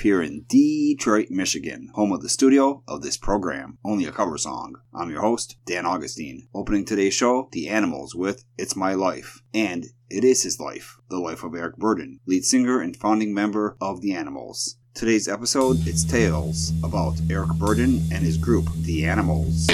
[0.00, 4.76] here in Detroit, Michigan, home of the studio of this program, Only a Cover Song.
[4.94, 6.48] I'm your host, Dan Augustine.
[6.54, 9.42] Opening today's show, The Animals with It's My Life.
[9.54, 13.76] And it is his life, the life of Eric Burdon, lead singer and founding member
[13.80, 14.76] of The Animals.
[14.94, 19.68] Today's episode, it's tales about Eric Burdon and his group, The Animals.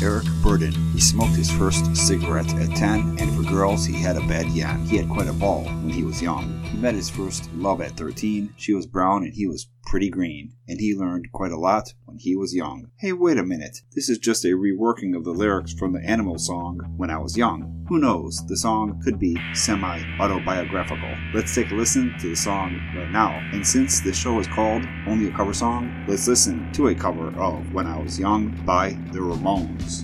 [0.00, 0.87] Eric Burdon.
[0.98, 4.84] He smoked his first cigarette at 10, and for girls, he had a bad yen.
[4.84, 6.60] He had quite a ball when he was young.
[6.64, 8.52] He met his first love at 13.
[8.56, 12.18] She was brown and he was pretty green, and he learned quite a lot when
[12.18, 12.90] he was young.
[12.98, 13.78] Hey, wait a minute.
[13.94, 17.36] This is just a reworking of the lyrics from the Animal song, When I Was
[17.36, 17.86] Young.
[17.88, 18.44] Who knows?
[18.48, 21.14] The song could be semi autobiographical.
[21.32, 23.38] Let's take a listen to the song right now.
[23.52, 27.28] And since this show is called Only a Cover Song, let's listen to a cover
[27.40, 30.02] of When I Was Young by the Ramones.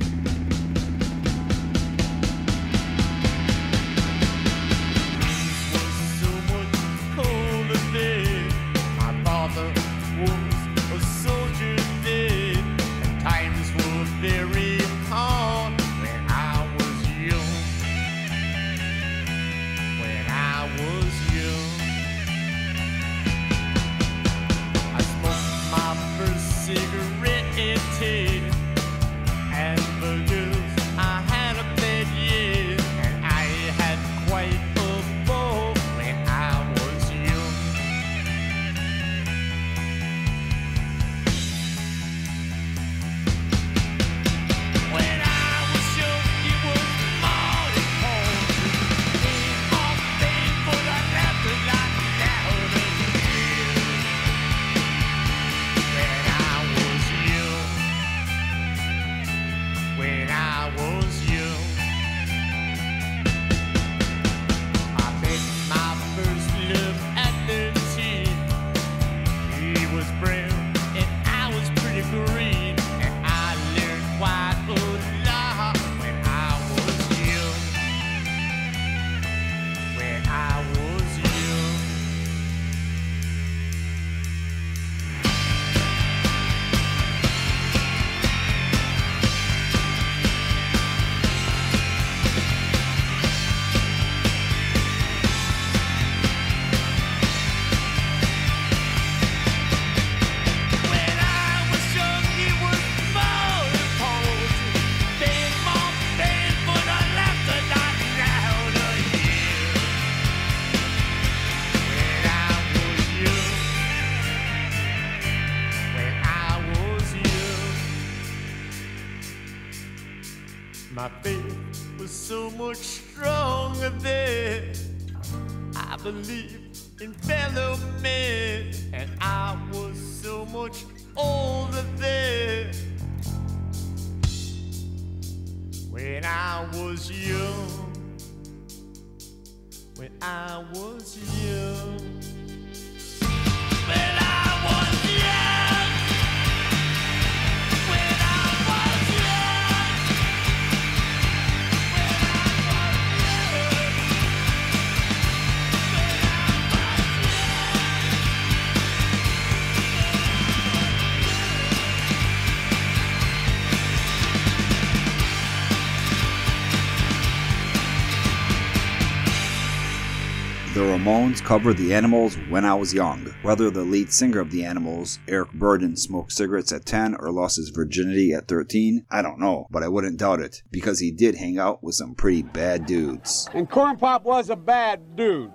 [171.04, 173.26] Ramones covered The Animals When I Was Young.
[173.42, 177.58] Whether the lead singer of The Animals, Eric Burdon, smoked cigarettes at 10 or lost
[177.58, 181.34] his virginity at 13, I don't know, but I wouldn't doubt it, because he did
[181.34, 183.50] hang out with some pretty bad dudes.
[183.52, 185.52] And Corn Pop was a bad dude.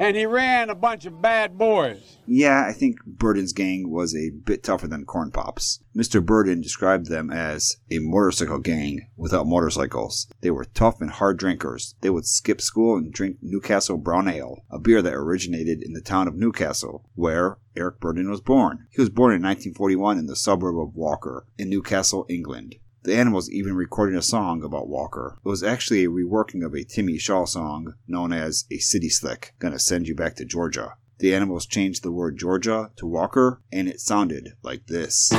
[0.00, 2.18] And he ran a bunch of bad boys.
[2.24, 5.80] Yeah, I think Burdon's gang was a bit tougher than Corn Pops.
[5.96, 6.24] Mr.
[6.24, 10.28] Burdon described them as a motorcycle gang without motorcycles.
[10.40, 11.96] They were tough and hard drinkers.
[12.00, 16.00] They would skip school and drink Newcastle Brown Ale, a beer that originated in the
[16.00, 18.86] town of Newcastle, where Eric Burdon was born.
[18.90, 22.76] He was born in 1941 in the suburb of Walker, in Newcastle, England.
[23.08, 25.38] The Animals even recorded a song about Walker.
[25.42, 29.54] It was actually a reworking of a Timmy Shaw song known as A City Slick,
[29.58, 30.92] Gonna Send You Back to Georgia.
[31.18, 35.32] The Animals changed the word Georgia to Walker, and it sounded like this.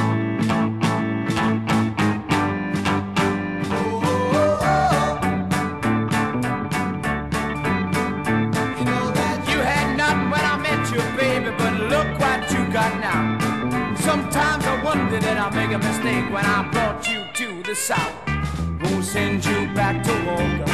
[17.80, 18.14] South.
[18.80, 20.66] gonna send you back to Walker.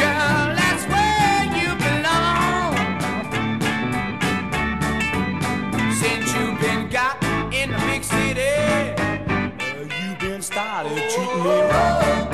[0.00, 2.74] Girl, that's where you belong.
[6.00, 7.16] Since you've been got
[7.54, 8.52] in the big city,
[9.98, 10.42] you've been
[11.44, 12.28] me wrong.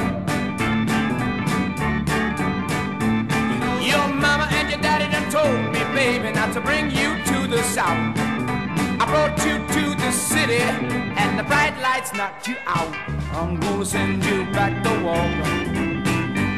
[3.80, 7.62] Your mama and your daddy done told me, baby, not to bring you to the
[7.62, 8.18] south.
[9.00, 9.43] I brought
[10.50, 12.94] and the bright lights knocked you out.
[13.32, 15.50] I'm gonna send you back to Walker.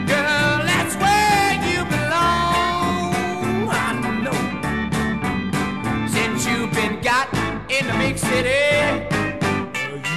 [0.07, 3.69] Girl, that's where you belong.
[3.71, 3.93] I
[4.25, 4.39] know.
[6.09, 7.33] Since you've been got
[7.71, 9.07] in the big city,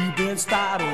[0.04, 0.89] you've been started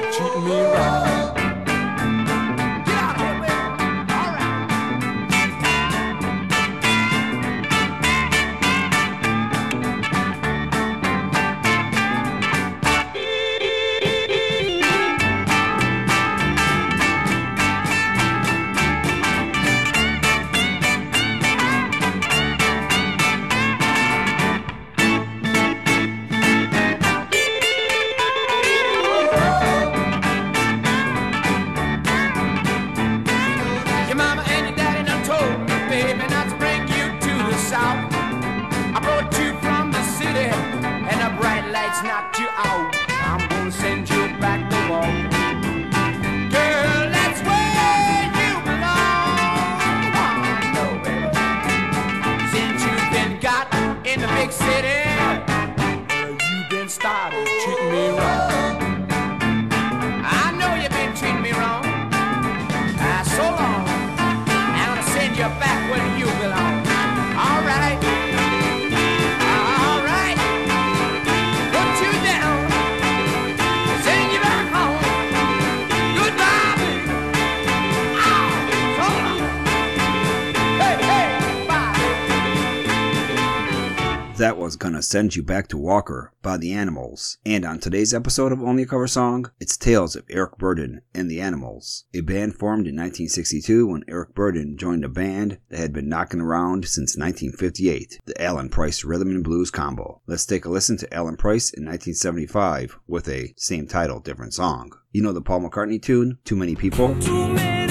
[85.15, 87.37] was Gonna Send You Back to Walker by The Animals.
[87.45, 91.31] And on today's episode of Only a Cover Song, it's Tales of Eric Burdon and
[91.31, 95.93] The Animals, a band formed in 1962 when Eric Burdon joined a band that had
[95.93, 100.21] been knocking around since 1958, the Alan Price Rhythm and Blues Combo.
[100.27, 104.91] Let's take a listen to Alan Price in 1975 with a same title, different song.
[105.13, 107.15] You know the Paul McCartney tune, Too Many People?
[107.21, 107.84] Too many people.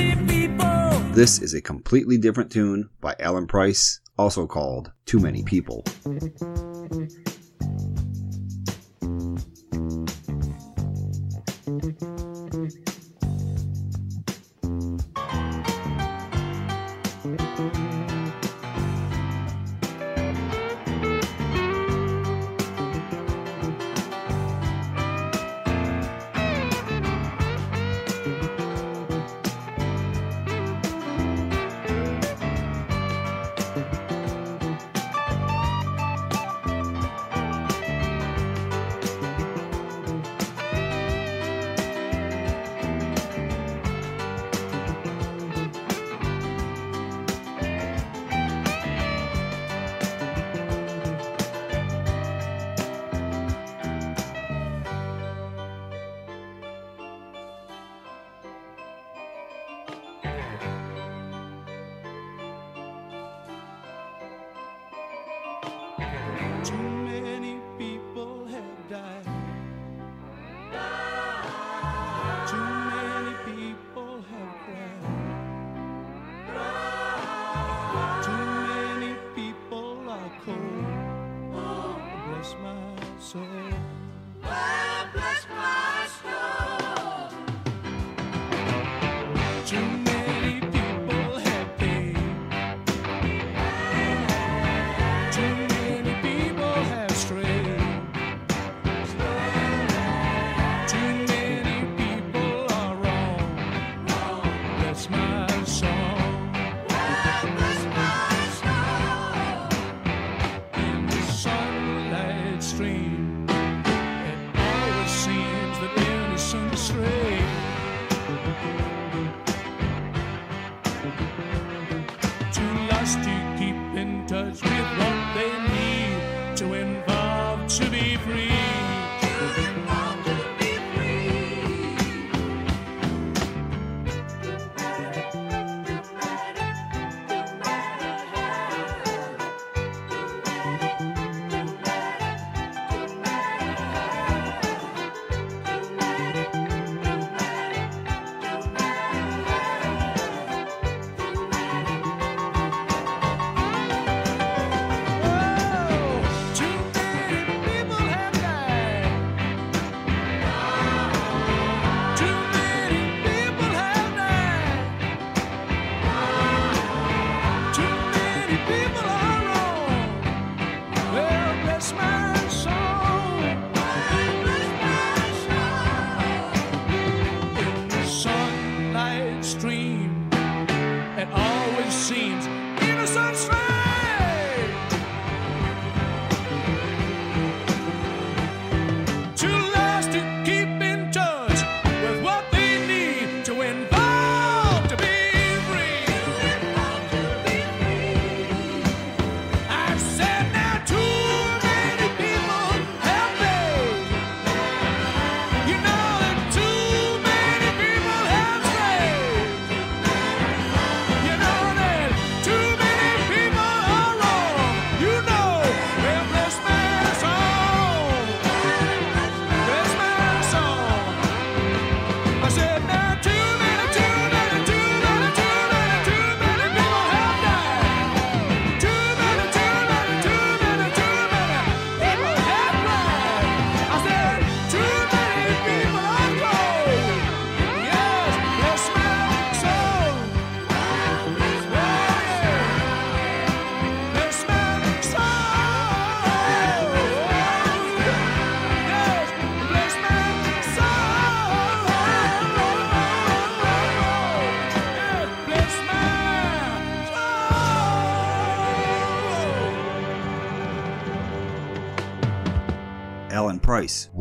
[1.14, 5.85] This is a completely different tune by Alan Price, also called Too Many People.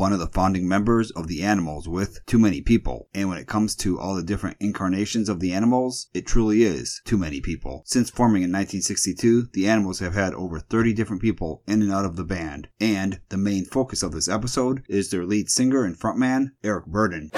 [0.03, 3.07] One of the founding members of the Animals with Too Many People.
[3.13, 7.01] And when it comes to all the different incarnations of the Animals, it truly is
[7.05, 7.83] too many people.
[7.85, 12.03] Since forming in 1962, the Animals have had over 30 different people in and out
[12.03, 12.67] of the band.
[12.81, 17.31] And the main focus of this episode is their lead singer and frontman, Eric Burdon.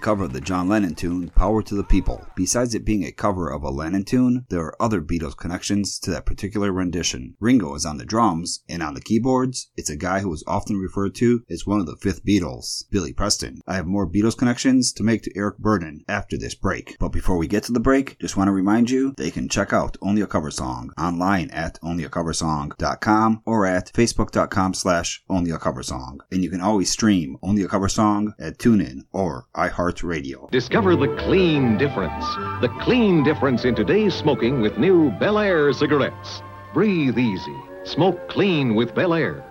[0.00, 2.26] Cover of the John Lennon tune Power to the People.
[2.34, 6.10] Besides it being a cover of a Lennon tune, there are other Beatles connections to
[6.10, 7.36] that particular rendition.
[7.38, 10.76] Ringo is on the drums, and on the keyboards, it's a guy who is often
[10.76, 13.60] referred to as one of the fifth Beatles, Billy Preston.
[13.66, 16.96] I have more Beatles connections to make to Eric Burdon after this break.
[16.98, 19.48] But before we get to the break, just want to remind you that you can
[19.48, 26.18] check out Only a Cover Song online at onlyacoversong.com or at facebook.com slash onlyacoversong.
[26.32, 29.46] And you can always stream Only a Cover Song at TuneIn or
[29.90, 30.50] iHeartRadio.
[30.50, 32.24] Discover the clean difference.
[32.60, 36.42] The clean difference in today's smoking with new Bel Air cigarettes.
[36.72, 37.56] Breathe easy.
[37.84, 39.44] Smoke clean with Bel Air.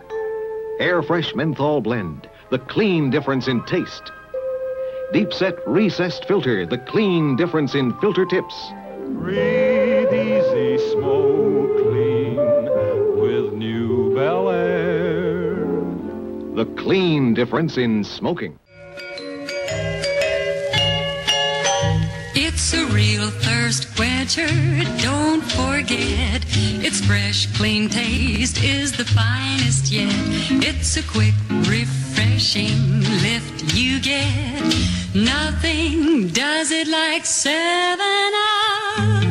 [0.80, 2.30] Air Fresh Menthol Blend.
[2.52, 4.12] The clean difference in taste.
[5.12, 6.66] Deep set recessed filter.
[6.66, 8.56] The clean difference in filter tips.
[9.08, 12.38] Breathe easy, smoke clean
[13.20, 15.66] with new Bel Air.
[16.56, 18.60] The clean difference in smoking.
[24.36, 26.46] Don't forget.
[26.86, 30.14] Its fresh, clean taste is the finest yet.
[30.64, 34.62] It's a quick, refreshing lift you get.
[35.16, 38.00] Nothing does it like 7
[38.60, 39.24] Up.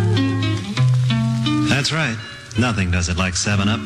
[1.69, 2.17] That's right.
[2.59, 3.81] Nothing does it like 7 Up.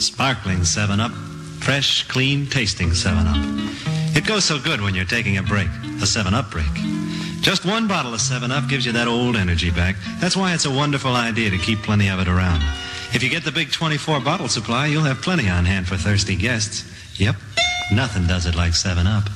[0.00, 1.12] Sparkling 7 Up.
[1.60, 3.36] Fresh, clean tasting 7 Up.
[4.16, 5.68] It goes so good when you're taking a break,
[6.00, 7.03] a 7 Up break.
[7.44, 9.96] Just one bottle of 7 Up gives you that old energy back.
[10.18, 12.62] That's why it's a wonderful idea to keep plenty of it around.
[13.12, 16.36] If you get the big 24 bottle supply, you'll have plenty on hand for thirsty
[16.36, 16.90] guests.
[17.20, 17.36] Yep,
[17.92, 19.28] nothing does it like 7 Up.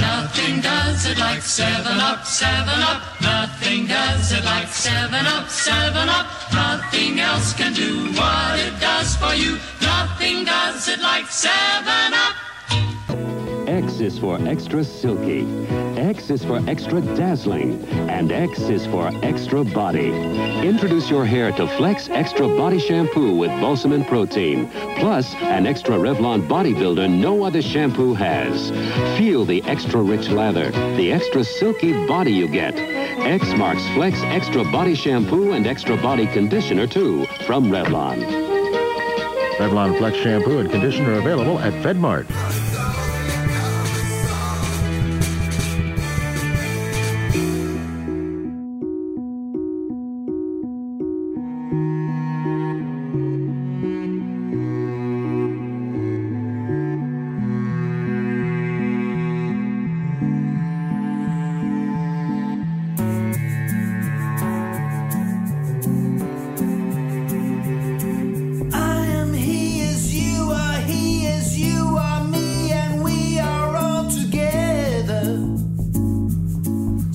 [0.00, 3.02] Nothing does it like 7 Up, 7 Up.
[3.22, 6.26] Nothing does it like 7 Up, 7 Up.
[6.52, 9.60] Nothing else can do what it does for you.
[9.80, 11.54] Nothing does it like 7
[12.14, 12.47] Up.
[13.98, 15.40] X is for extra silky.
[15.96, 17.84] X is for extra dazzling.
[18.08, 20.12] And X is for extra body.
[20.64, 24.70] Introduce your hair to Flex Extra Body Shampoo with Balsam and Protein.
[24.98, 28.70] Plus, an extra Revlon bodybuilder no other shampoo has.
[29.18, 32.78] Feel the extra rich lather, the extra silky body you get.
[32.78, 38.22] X marks Flex Extra Body Shampoo and Extra Body Conditioner, too, from Revlon.
[39.58, 42.67] Revlon Flex shampoo and conditioner available at FedMart.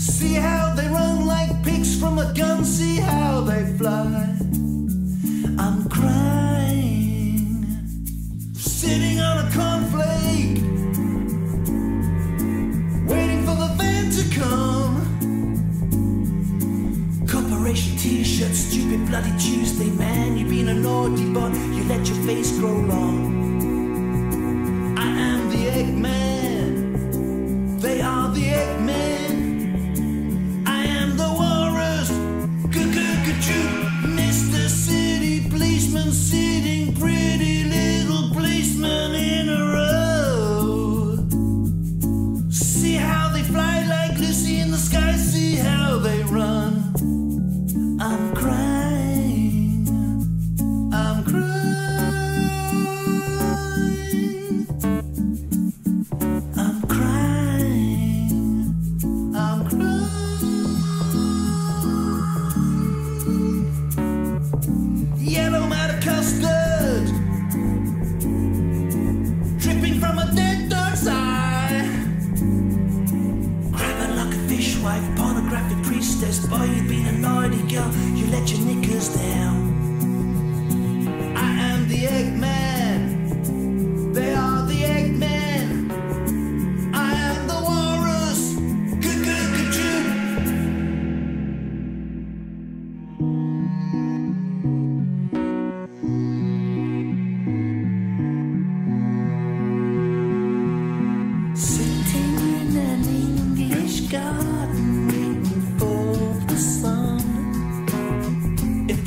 [0.03, 4.32] See how they run like pigs from a gun, see how they fly.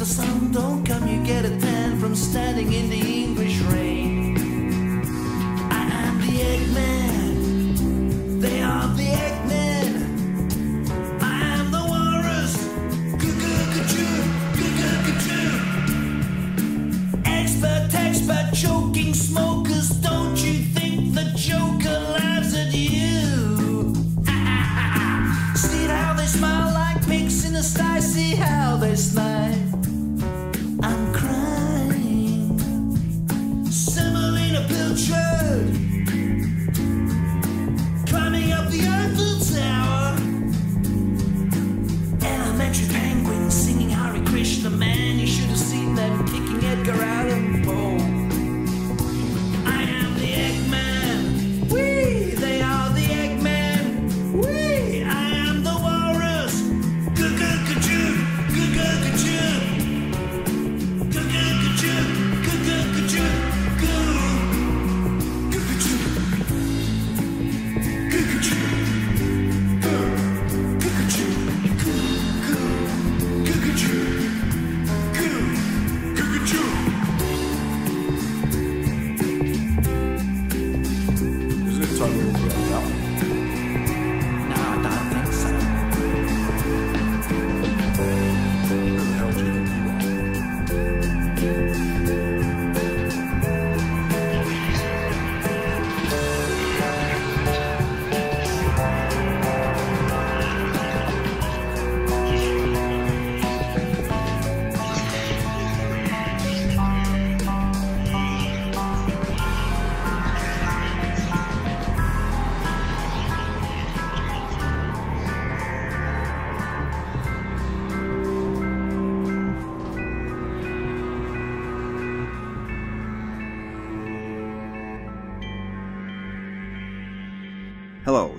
[0.07, 3.16] Sun don't come, you get a tan from standing in the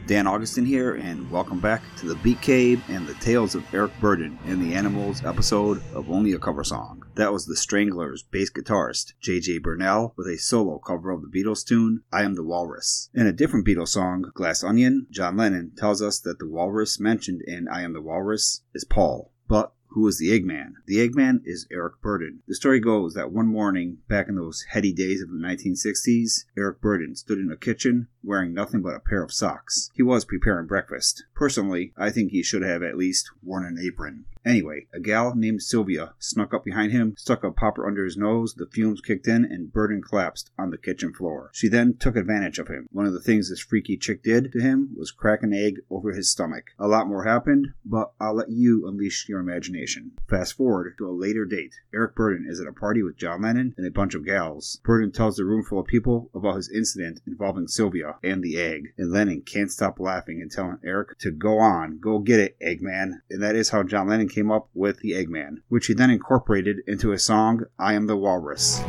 [0.08, 3.92] Dan Augustine here, and welcome back to the Beat Cave and the Tales of Eric
[4.00, 7.04] Burdon and the Animals episode of Only a Cover Song.
[7.16, 9.60] That was the Stranglers bass guitarist, J.J.
[9.60, 13.10] Burnel, with a solo cover of the Beatles tune, I Am the Walrus.
[13.14, 17.42] In a different Beatles song, Glass Onion, John Lennon tells us that the walrus mentioned
[17.46, 19.34] in I Am the Walrus is Paul.
[19.50, 20.74] But who is the Eggman?
[20.86, 22.44] The Eggman is Eric Burdon.
[22.48, 26.80] The story goes that one morning, back in those heady days of the 1960s, Eric
[26.80, 29.90] Burdon stood in a kitchen wearing nothing but a pair of socks.
[29.96, 31.26] He was preparing breakfast.
[31.38, 34.26] Personally, I think he should have at least worn an apron.
[34.44, 38.56] Anyway, a gal named Sylvia snuck up behind him, stuck a popper under his nose,
[38.56, 41.52] the fumes kicked in, and Burdon collapsed on the kitchen floor.
[41.54, 42.88] She then took advantage of him.
[42.92, 46.14] One of the things this freaky chick did to him was crack an egg over
[46.14, 46.68] his stomach.
[46.80, 50.14] A lot more happened, but I'll let you unleash your imagination.
[50.30, 51.76] Fast forward to a later date.
[51.94, 54.80] Eric Burdon is at a party with John Lennon and a bunch of gals.
[54.84, 58.94] Burdon tells the room full of people about his incident involving Sylvia and the egg,
[58.98, 63.22] and Lennon can't stop laughing and telling Eric to go on, go get it, Eggman.
[63.30, 66.78] And that is how John Lennon came up with the Eggman, which he then incorporated
[66.88, 68.82] into his song I Am the Walrus.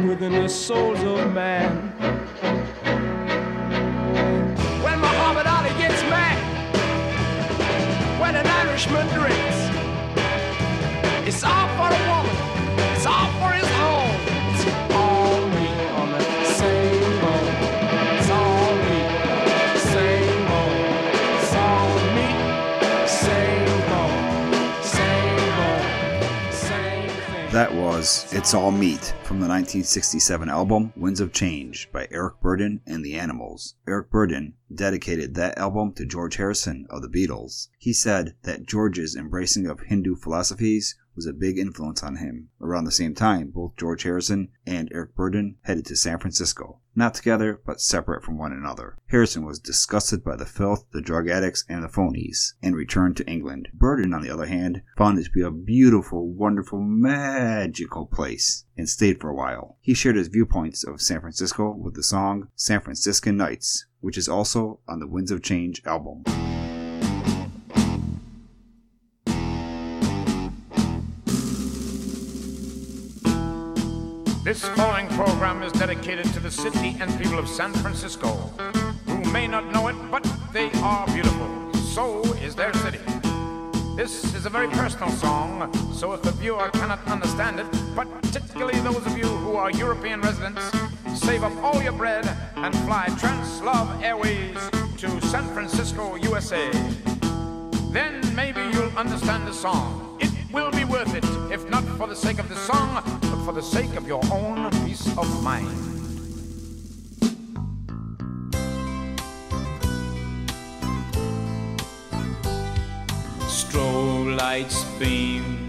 [0.00, 1.92] Deep within the souls of man.
[4.82, 6.38] When Muhammad Ali gets mad.
[8.20, 9.39] When an Irishman drinks.
[28.40, 33.14] It's All Meat from the 1967 album Winds of Change by Eric Burdon and the
[33.14, 33.74] Animals.
[33.86, 37.68] Eric Burdon dedicated that album to George Harrison of the Beatles.
[37.76, 42.48] He said that George's embracing of Hindu philosophies was a big influence on him.
[42.62, 46.80] Around the same time, both George Harrison and Eric Burdon headed to San Francisco.
[46.94, 48.96] Not together, but separate from one another.
[49.08, 53.26] Harrison was disgusted by the filth, the drug addicts, and the phonies, and returned to
[53.28, 53.68] England.
[53.74, 58.88] Burdon, on the other hand, found it to be a beautiful, wonderful, magical place, and
[58.88, 59.76] stayed for a while.
[59.82, 64.26] He shared his viewpoints of San Francisco with the song San Franciscan Nights, which is
[64.26, 66.24] also on the Winds of Change album.
[74.50, 78.30] This following program is dedicated to the city and people of San Francisco,
[79.06, 81.72] who may not know it, but they are beautiful.
[81.74, 82.98] So is their city.
[83.94, 89.06] This is a very personal song, so if the viewer cannot understand it, particularly those
[89.06, 90.68] of you who are European residents,
[91.14, 94.58] save up all your bread and fly Translove Airways
[94.96, 96.72] to San Francisco, USA.
[97.92, 100.09] Then maybe you'll understand the song.
[100.52, 103.62] Will be worth it, if not for the sake of the song, but for the
[103.62, 105.68] sake of your own peace of mind.
[113.46, 115.68] Strobe lights beam,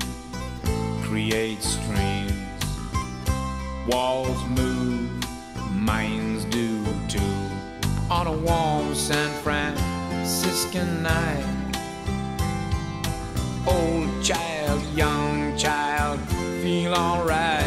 [1.04, 2.34] create streams.
[3.88, 5.12] Walls move,
[5.72, 7.20] minds do too.
[8.10, 11.61] On a warm San Franciscan night,
[13.68, 16.20] old child, young child,
[16.62, 17.66] feel alright.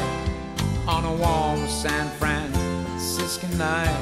[0.86, 4.00] On a warm San Franciscan night.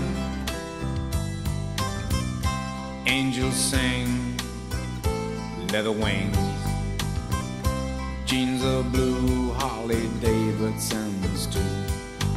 [3.07, 4.38] Angels sing,
[5.72, 6.37] leather wings,
[8.24, 11.61] jeans of blue, Harley Davidson's too.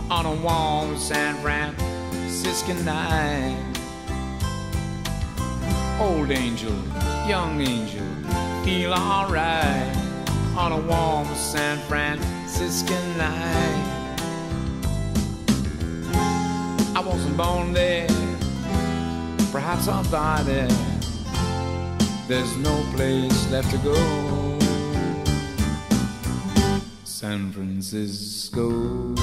[0.10, 3.58] On a warm San Francisco night,
[6.00, 6.76] old angel,
[7.28, 8.06] young angel,
[8.66, 9.96] feel alright.
[10.58, 14.18] On a warm San Francisco night.
[16.96, 18.08] I wasn't born there.
[19.52, 20.76] Perhaps I'll die there.
[22.28, 24.58] There's no place left to go.
[27.04, 29.14] San Francisco.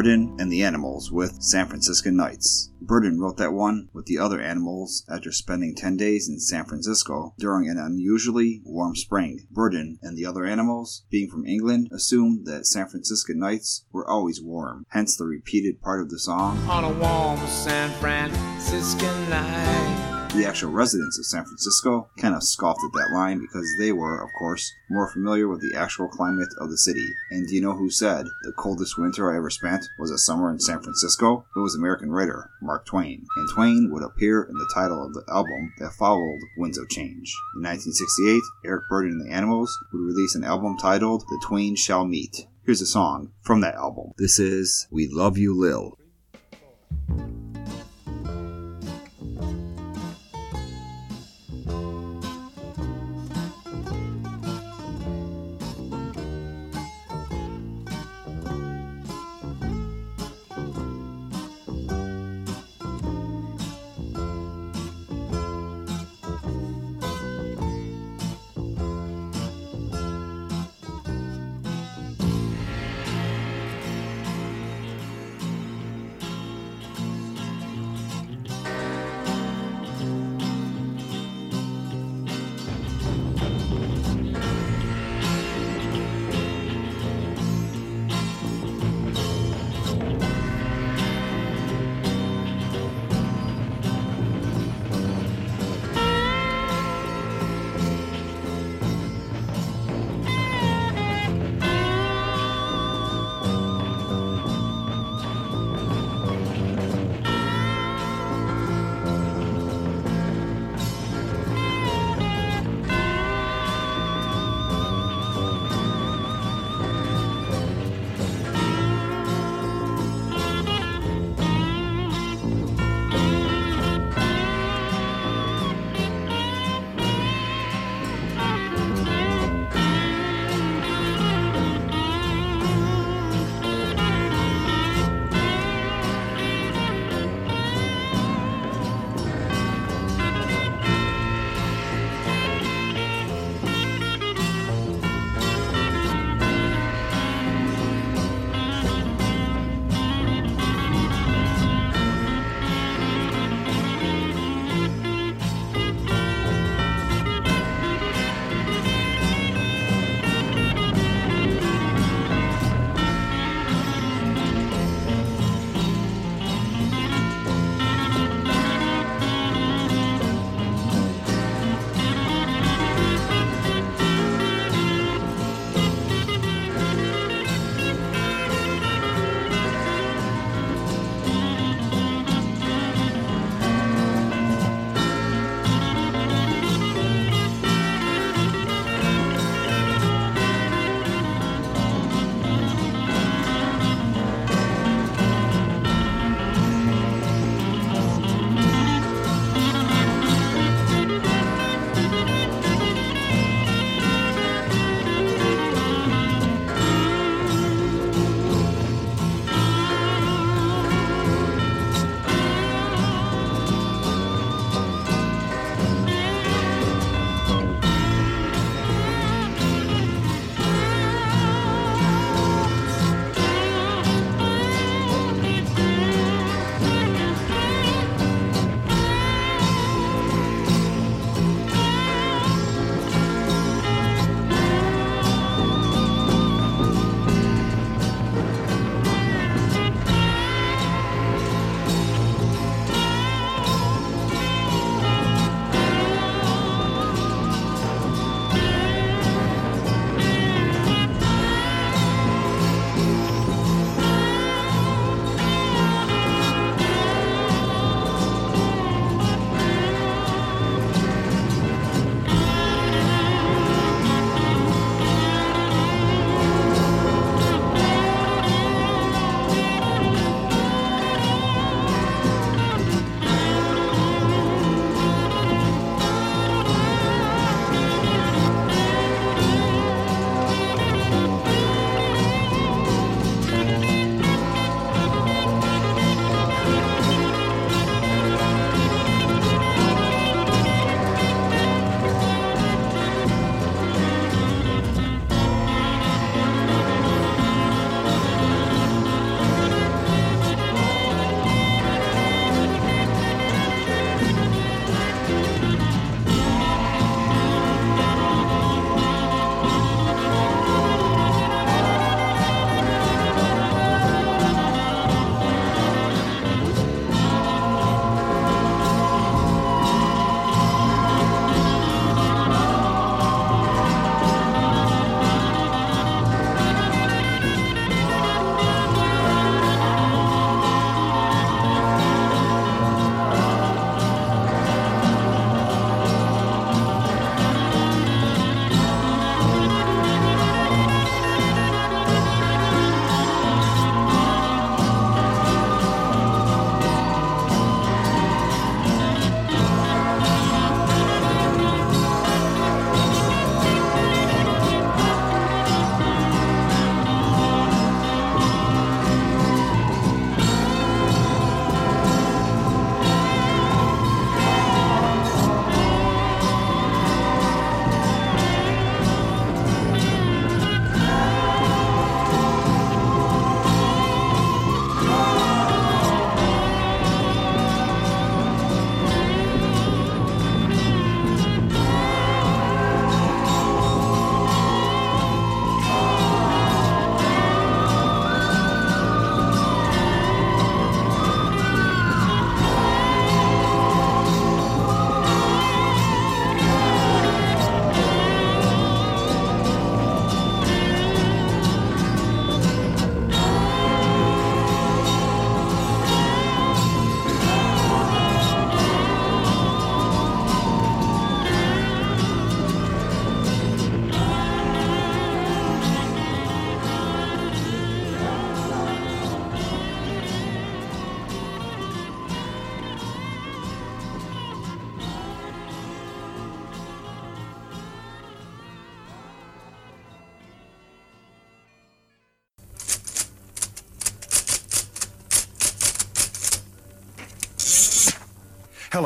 [0.00, 2.70] Burdon and the Animals with San Francisco Nights.
[2.80, 7.34] Burdon wrote that one with the other animals after spending 10 days in San Francisco
[7.38, 9.46] during an unusually warm spring.
[9.52, 14.40] Burdon and the other animals, being from England, assumed that San Francisco nights were always
[14.40, 16.56] warm, hence the repeated part of the song.
[16.66, 20.09] On a warm San Francisco night.
[20.32, 24.22] The actual residents of San Francisco kind of scoffed at that line because they were,
[24.22, 27.04] of course, more familiar with the actual climate of the city.
[27.32, 30.48] And do you know who said the coldest winter I ever spent was a summer
[30.48, 31.44] in San Francisco?
[31.56, 33.26] It was American writer Mark Twain.
[33.36, 37.34] And Twain would appear in the title of the album that followed Winds of Change.
[37.56, 42.06] In 1968, Eric Burdon and the Animals would release an album titled The Twain Shall
[42.06, 42.46] Meet.
[42.64, 44.12] Here's a song from that album.
[44.16, 45.98] This is We Love You Lil.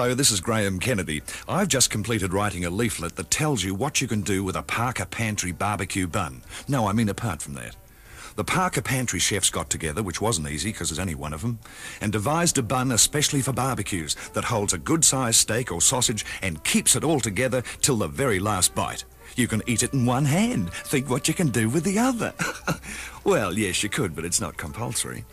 [0.05, 1.23] Hello, this is Graham Kennedy.
[1.49, 4.63] I've just completed writing a leaflet that tells you what you can do with a
[4.63, 6.43] Parker Pantry barbecue bun.
[6.69, 7.75] No, I mean apart from that.
[8.37, 11.59] The Parker Pantry chefs got together, which wasn't easy because there's only one of them,
[12.03, 16.63] and devised a bun especially for barbecues that holds a good-sized steak or sausage and
[16.65, 19.05] keeps it all together till the very last bite.
[19.37, 20.71] You can eat it in one hand.
[20.71, 22.35] Think what you can do with the other.
[23.25, 25.25] well, yes, you could, but it's not compulsory.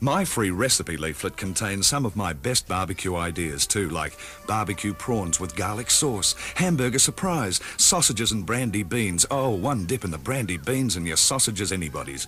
[0.00, 4.16] My free recipe leaflet contains some of my best barbecue ideas too, like
[4.46, 9.24] barbecue prawns with garlic sauce, hamburger surprise, sausages and brandy beans.
[9.30, 12.26] Oh, one dip in the brandy beans and your sausages anybody's.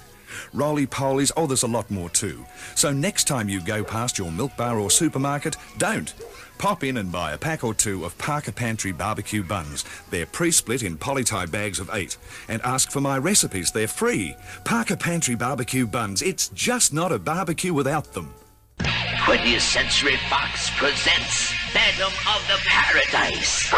[0.52, 2.44] Roly polies, oh, there's a lot more too.
[2.74, 6.14] So next time you go past your milk bar or supermarket, don't.
[6.58, 9.84] Pop in and buy a pack or two of Parker Pantry barbecue buns.
[10.10, 12.16] They're pre-split in polytie bags of eight.
[12.48, 13.70] And ask for my recipes.
[13.70, 14.36] They're free.
[14.64, 16.22] Parker Pantry barbecue buns.
[16.22, 18.34] It's just not a barbecue without them.
[18.78, 23.72] 20th Century Fox presents Phantom of the Paradise.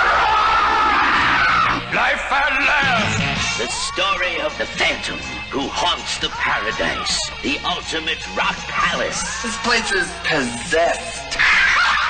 [1.95, 3.59] Life at last!
[3.59, 5.19] The story of the Phantom
[5.51, 9.43] who haunts the paradise, the ultimate rock palace.
[9.43, 11.58] This place is possessed.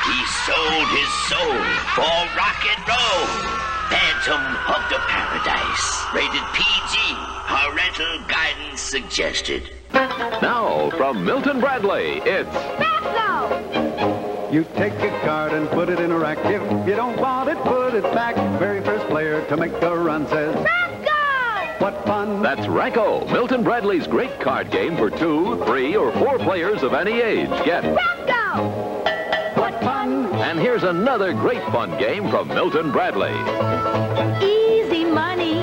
[0.09, 1.61] He sold his soul
[1.93, 3.49] for rock and roll.
[3.93, 4.41] Phantom
[4.73, 6.05] of the Paradise.
[6.15, 6.97] Rated PG.
[7.47, 9.71] Parental guidance suggested.
[9.93, 12.55] Now, from Milton Bradley, it's
[14.51, 16.39] You take a card and put it in a rack.
[16.47, 18.35] If you don't want it, put it back.
[18.59, 20.55] Very first player to make a run says,
[21.81, 22.41] What fun!
[22.43, 27.21] That's Rack-O, Milton Bradley's great card game for two, three, or four players of any
[27.21, 27.51] age.
[27.67, 28.19] Get What
[29.83, 30.27] fun!
[30.35, 33.33] And here's another great fun game from Milton Bradley.
[34.45, 35.59] Easy money,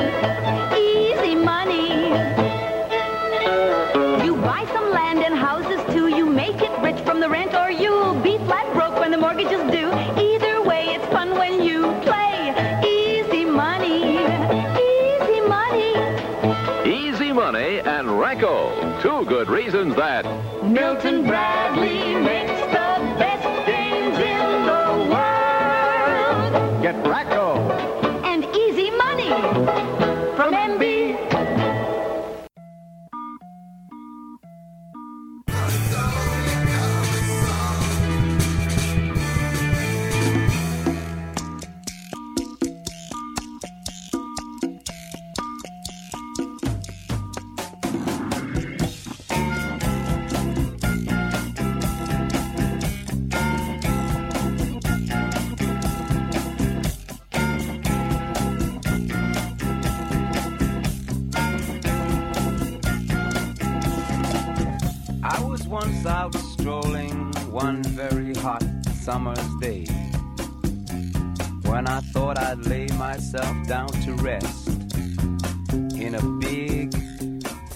[0.77, 2.09] easy money.
[4.25, 6.07] You buy some land and houses too.
[6.07, 9.51] You make it rich from the rent, or you'll be flat broke when the mortgage
[9.51, 9.91] is due.
[10.19, 12.53] Either way, it's fun when you play.
[12.85, 14.17] Easy money,
[14.91, 15.93] easy money.
[16.89, 18.99] Easy Money and Rack-O.
[19.01, 20.25] Two good reasons that
[20.63, 21.64] Milton Bradley
[67.65, 68.63] one very hot
[69.01, 69.85] summer's day
[71.63, 74.67] when I thought I'd lay myself down to rest
[76.05, 76.95] in a big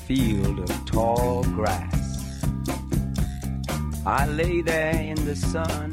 [0.05, 2.45] field of tall grass.
[4.05, 5.89] I lay there in the sun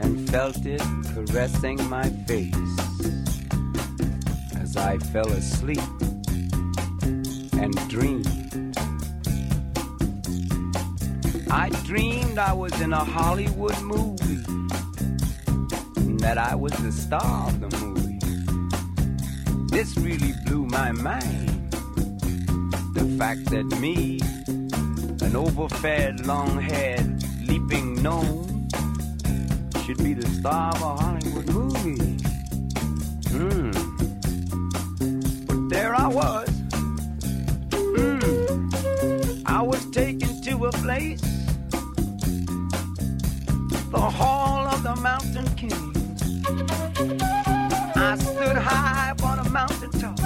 [0.00, 0.82] and felt it
[1.12, 2.78] caressing my face
[4.62, 5.90] as I fell asleep
[7.62, 8.61] and dreamed.
[11.54, 14.42] I dreamed I was in a Hollywood movie,
[15.96, 18.18] and that I was the star of the movie.
[19.66, 21.70] This really blew my mind.
[22.94, 24.18] The fact that me,
[25.26, 28.68] an overfed, long-haired, leaping gnome,
[29.84, 32.16] should be the star of a Hollywood movie.
[33.28, 33.72] Hmm.
[35.46, 36.48] But there I was.
[37.74, 38.70] Hmm.
[39.44, 41.31] I was taken to a place
[44.82, 45.70] the mountain king.
[47.94, 50.18] I stood high upon a mountain top,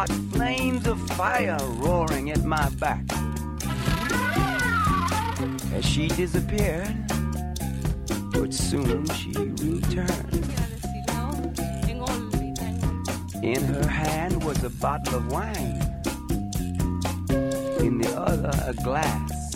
[0.00, 3.04] hot flames of fire roaring at my back.
[5.74, 6.96] As she disappeared,
[8.32, 10.44] but soon she returned.
[13.42, 15.78] In her hand was a bottle of wine,
[17.80, 19.54] in the other, a glass.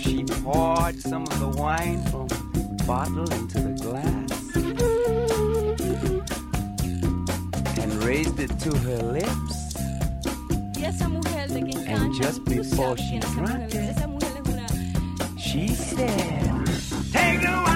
[0.00, 3.75] She poured some of the wine from the bottle into the
[8.16, 9.76] raised it to her lips.
[11.86, 13.96] And just before she drank it,
[15.38, 16.66] she said,
[17.12, 17.75] Take the wine.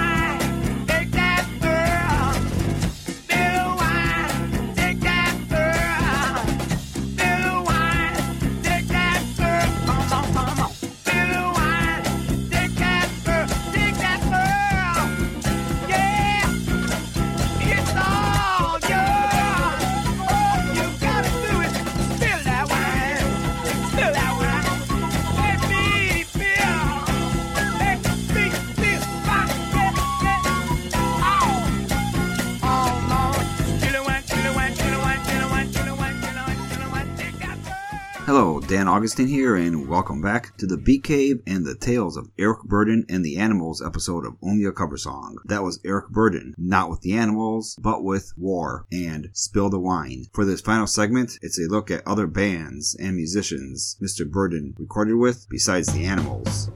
[38.91, 43.05] Augustine here, and welcome back to the Bee Cave and the Tales of Eric Burdon
[43.07, 45.37] and the Animals episode of Only a Cover Song.
[45.45, 50.25] That was Eric Burdon, not with the animals, but with War and Spill the Wine.
[50.33, 54.29] For this final segment, it's a look at other bands and musicians Mr.
[54.29, 56.69] Burdon recorded with besides the animals.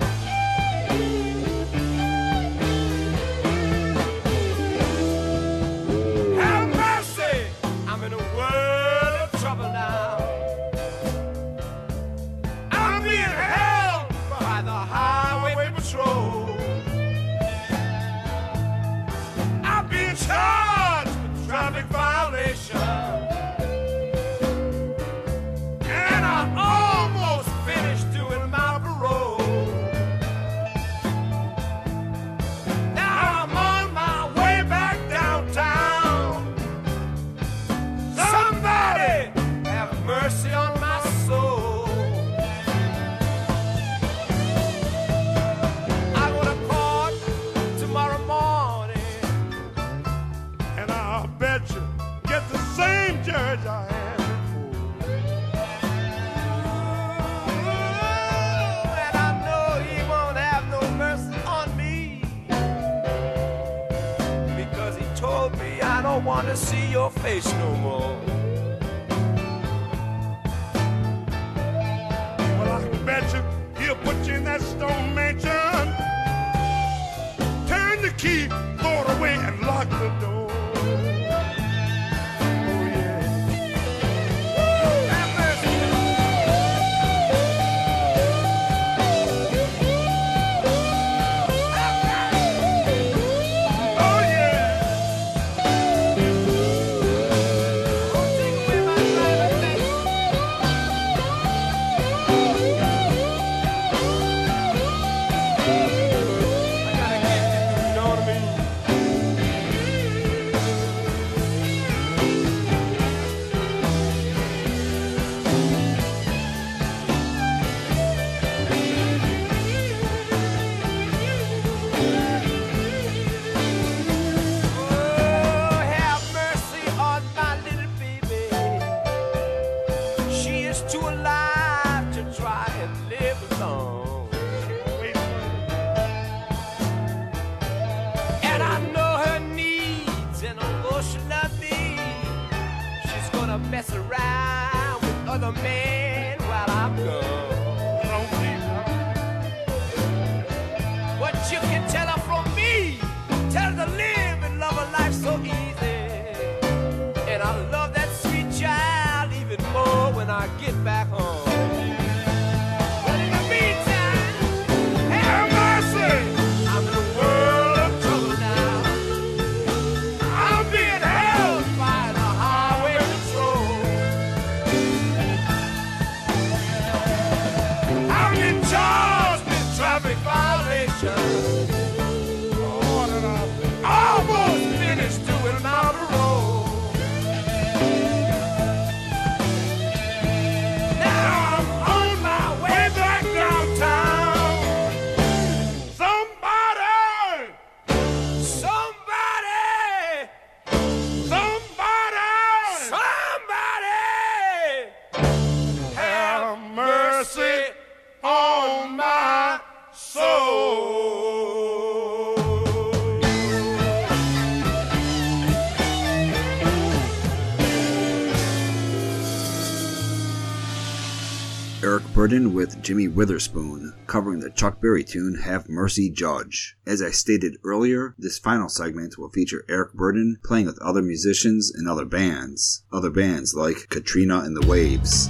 [222.26, 226.76] Burdon with Jimmy Witherspoon, covering the Chuck Berry tune Have Mercy Judge.
[226.84, 231.72] As I stated earlier, this final segment will feature Eric Burdon playing with other musicians
[231.72, 235.30] and other bands, other bands like Katrina and the Waves.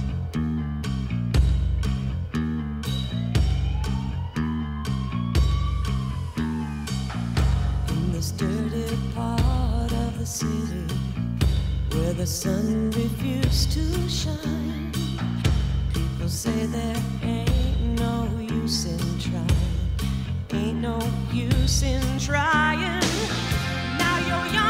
[12.16, 14.85] the sun refused to shine.
[16.28, 19.48] Say there ain't no use in trying.
[20.52, 20.98] Ain't no
[21.32, 23.00] use in trying.
[23.96, 24.65] Now you're young.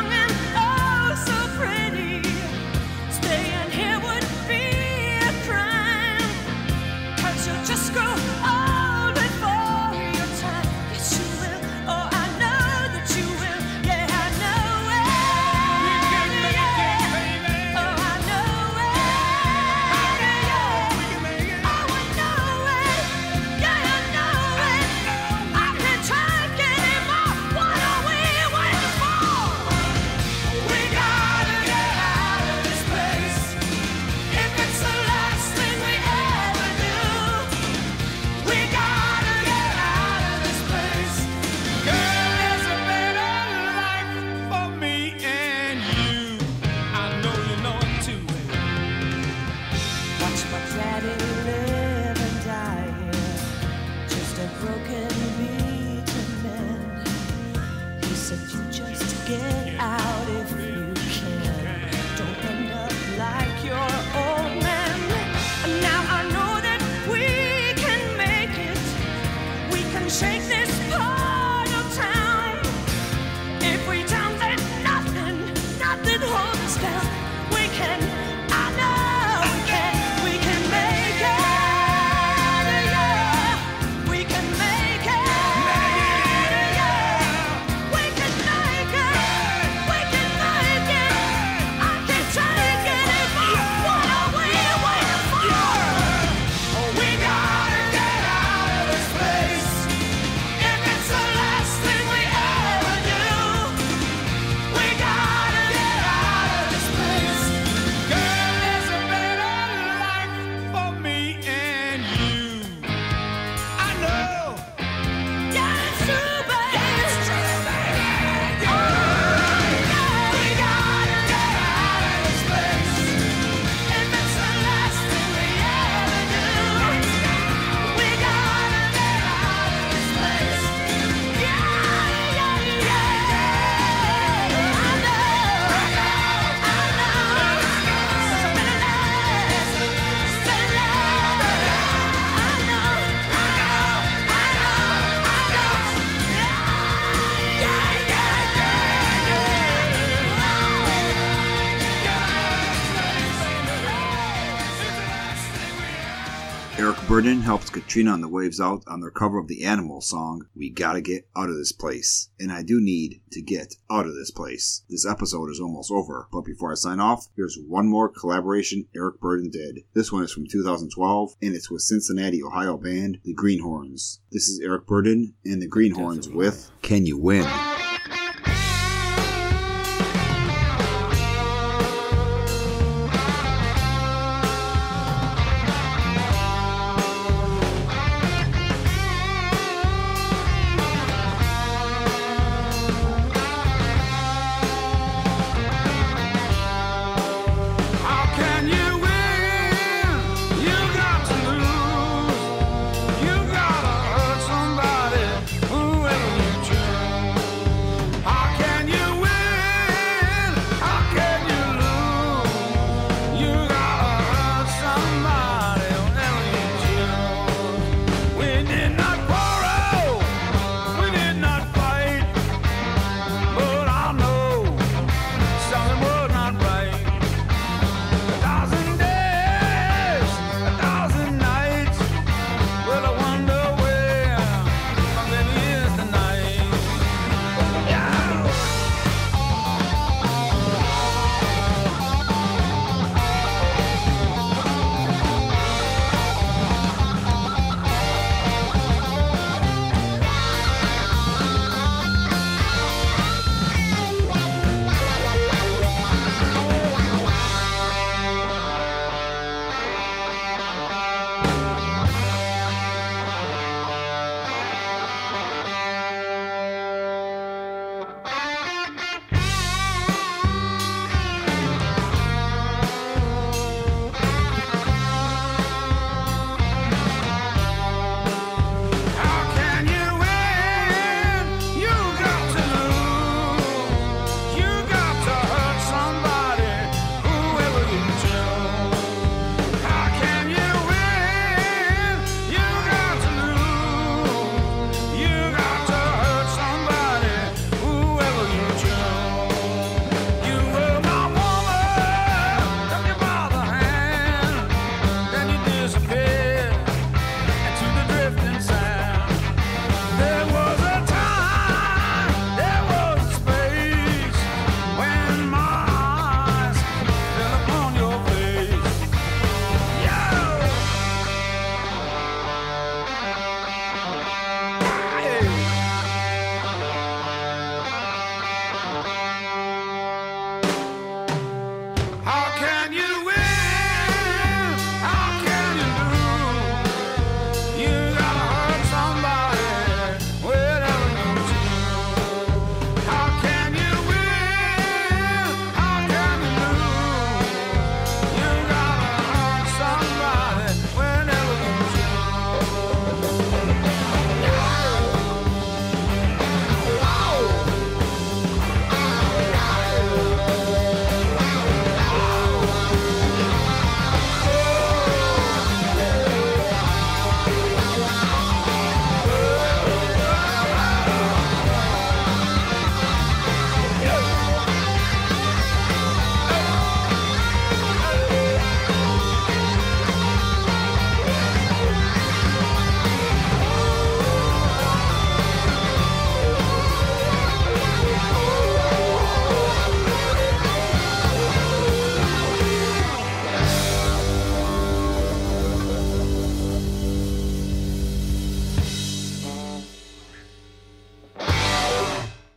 [157.26, 160.70] Sheridan helps Katrina and the Waves out on their cover of the Animal song, We
[160.70, 162.28] Gotta Get Out of This Place.
[162.38, 164.84] And I do need to get out of this place.
[164.88, 169.20] This episode is almost over, but before I sign off, here's one more collaboration Eric
[169.20, 169.80] Burdon did.
[169.92, 174.20] This one is from 2012, and it's with Cincinnati, Ohio band The Greenhornes.
[174.30, 176.36] This is Eric Burdon and The Greenhornes Definitely.
[176.36, 177.75] with Can You Win?